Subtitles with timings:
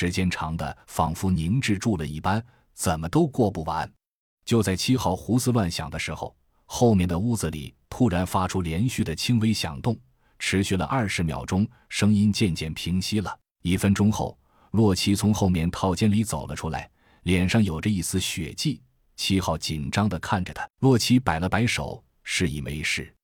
[0.00, 3.86] 时间长的仿佛凝滞住了一般，怎么都过不完。
[4.46, 6.34] 就在七号胡思乱想的时候，
[6.64, 9.94] 后面的屋子里突然发出连续的轻微响动，
[10.38, 13.38] 持续了二十秒钟，声音渐渐平息了。
[13.60, 14.38] 一分钟后，
[14.70, 16.90] 洛奇从后面套间里走了出来，
[17.24, 18.80] 脸上有着一丝血迹。
[19.16, 23.14] 七号紧张地看着他，洛奇摆了摆手，示意没事，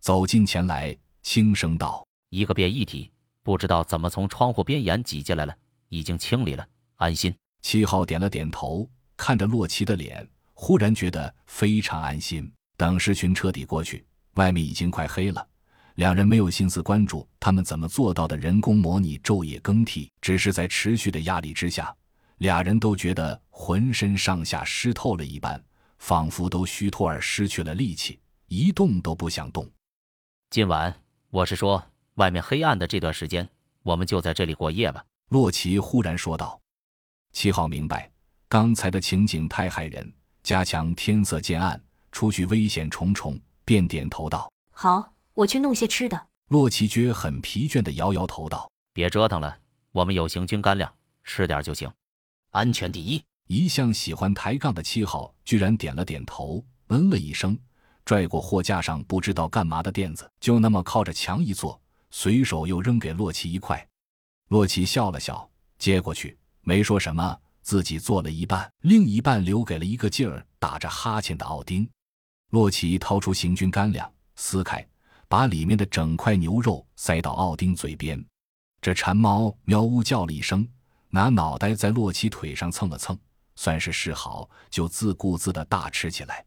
[0.00, 3.12] 走近前来，轻声道：“一个变异体，
[3.44, 5.56] 不知道怎么从窗户边沿挤进来了，
[5.88, 6.66] 已经清理了，
[6.96, 12.48] 安心。”七号点了点头，看着洛奇的脸，忽然觉得非常安心。
[12.76, 15.44] 等狮群彻底过去，外面已经快黑了，
[15.96, 21.92] 两人没有心思关注他们怎么做到的人工模拟昼夜更替，只是在持续的压力之下。
[22.38, 25.60] 俩人都觉得浑身上下湿透了一般，
[25.98, 29.68] 仿佛都虚脱而失去了力气，一动都不想动。
[30.50, 30.94] 今晚
[31.30, 31.82] 我是说，
[32.14, 33.48] 外面黑暗的这段时间，
[33.82, 35.04] 我们就在这里过夜吧。
[35.28, 36.60] 洛奇忽然说道。
[37.32, 38.10] 七号明白
[38.48, 41.80] 刚才的情景太骇人，加强天色渐暗，
[42.12, 49.58] 出去危险重重，便点头道：“好，我去弄些吃的。”洛奇觉很疲倦的摇摇头道：“别折腾了，
[49.92, 50.92] 我们有行军干粮，
[51.24, 51.90] 吃点就行。”
[52.52, 53.22] 安全第一。
[53.48, 57.56] 一向喜欢抬杠的七号居然点了点头，嗯了一声，
[58.04, 61.80] 拽过货架上不知道干嘛的垫子，就那么靠着墙一坐，
[62.10, 63.86] 随手又扔给洛奇一块。
[64.48, 71.88] 洛奇笑了笑，接过去，没说什么，自己做了一半，另一半留给了一个劲儿打着哈欠的奥丁。
[72.50, 74.86] 洛奇掏出行军干粮，撕开，
[75.26, 78.24] 把里面的整块牛肉塞到奥丁嘴边。
[78.80, 80.66] 这馋猫喵呜叫了一声。
[81.08, 83.18] 拿脑袋在洛奇腿上蹭了蹭，
[83.54, 86.44] 算是示好，就自顾自的大吃起来。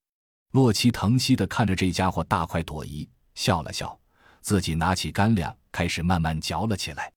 [0.52, 4.00] 洛奇疼惜的看着这家伙大快朵颐，笑了笑，
[4.42, 7.12] 自己拿起干粮开始慢慢嚼了起来。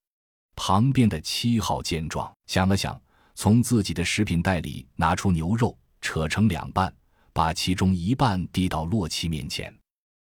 [0.55, 3.01] 旁边的七号见状，想了想，
[3.35, 6.95] 从自己的食品袋里拿出牛肉，扯成两半，
[7.33, 9.75] 把其中一半递到洛奇面前。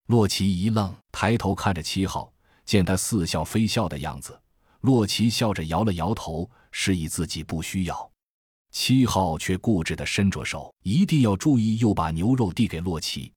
[0.06, 2.32] 洛奇一愣，抬头看着七号，
[2.64, 4.38] 见他似笑非笑的样子，
[4.80, 6.48] 洛奇笑着摇了摇头。
[6.72, 8.10] 示意自己不需要，
[8.70, 13.32] 七号却固执地伸着手，一定要注意，又把牛肉递给洛奇。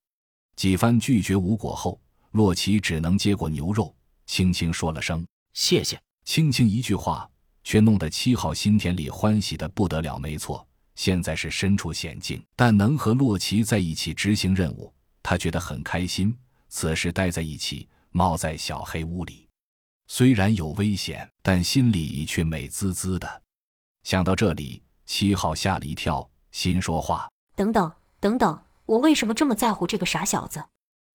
[0.56, 2.00] 几番拒绝无果后，
[2.34, 3.92] 洛奇只能接过牛肉，
[4.28, 6.00] 轻轻说了声谢谢。
[6.26, 7.30] 轻轻一句话，
[7.64, 10.18] 却弄得七号心田里欢喜的不得了。
[10.18, 16.36] 没错，现在是身处险境，但能和洛奇在一起执行任务，他觉得很开心。
[16.70, 19.48] 此时待在一起，猫在小黑屋里。
[20.08, 23.42] 虽然有危险，但心里却美滋滋的。
[24.04, 30.66] 想到这里，七号吓了一跳，心说话：“等等，等等，我为什么这么在乎这个傻小子？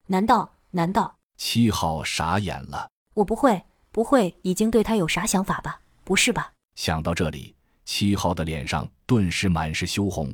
[0.07, 0.55] 难道……
[0.71, 2.91] 难道……”七号傻眼了。
[3.15, 3.65] 我不会，
[3.99, 5.81] 不会已经对他有啥想法吧？
[6.05, 6.53] 不是吧？
[6.77, 7.53] 想到这里，
[7.85, 10.33] 七号的脸上顿时满是羞红。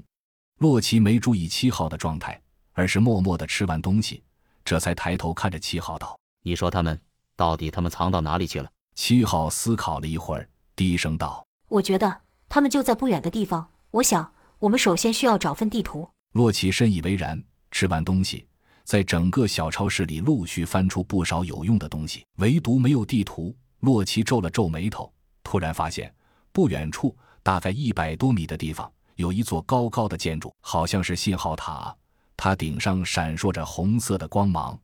[0.59, 2.39] 洛奇没注意七号的状态，
[2.75, 4.23] 而是默默的吃完东西，
[4.67, 6.15] 这才抬头看着七号道
[6.45, 7.01] ：“你说他们……”
[7.37, 8.71] 到底他们藏到哪里去了？
[8.95, 12.21] 七号思考了一会儿，低声道：“我觉得
[12.51, 13.71] 他们就在不远的地方。
[13.93, 17.43] 我想，我们首先需要找份地图。”洛奇深以为然。
[17.71, 18.47] 吃完东西，
[18.85, 23.55] 在整个小超市里陆续翻出不少有用的东西，唯独没有地图。
[23.81, 25.13] 洛奇皱了皱眉头，
[25.43, 26.15] 突然发现
[26.53, 31.95] 不远处，大概一百多米的地方，有一座高高的建筑，好像是信号塔，
[32.37, 34.79] 它顶上闪烁着红色的光芒。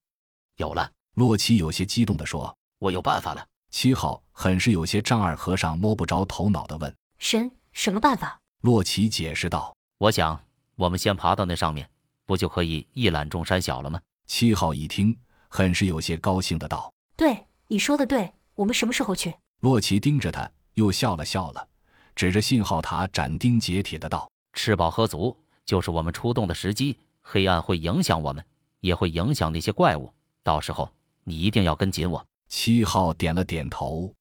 [0.56, 0.90] 有了。
[1.14, 10.40] 洛奇有些激动地说：“我有办法了。”七号很是有些丈二和尚摸不着头脑地问：“神，什么办法？”洛奇解释道：“我想，
[10.76, 11.90] 我们先爬到那上面，
[12.30, 15.18] 不就可以一览众山小了吗？”七号一听，
[15.48, 18.32] 很是有些高兴的道：“对，你说的对。
[18.54, 21.66] 我们什么时候去？”洛奇盯着他，又笑了笑了，
[22.14, 25.36] 指着信号塔斩钉截铁的道：“吃饱喝足
[25.66, 26.96] 就是我们出动的时机。
[27.20, 28.44] 黑暗会影响我们，
[28.78, 30.14] 也会影响那些怪物。
[30.44, 30.88] 到时候。”
[31.22, 32.26] 你一定要跟紧我。
[32.48, 34.12] 七号点了点头，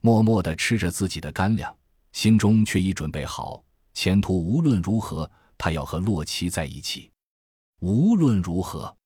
[0.00, 1.72] 默默的吃着自己的干粮，
[2.10, 7.10] 心中却已准备好，前途无论如何，他要和洛奇在一起。
[7.80, 8.97] 无论如何。